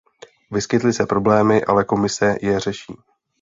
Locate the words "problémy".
1.05-1.65